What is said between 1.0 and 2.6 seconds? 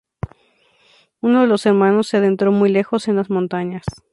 Uno de los hermanos se adentró